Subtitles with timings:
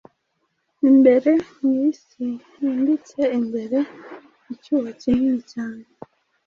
[0.89, 1.31] Imbere,
[1.63, 2.25] mwisi
[2.59, 3.77] yimbitse imbere:
[4.53, 5.85] Icyuho kinini cyane,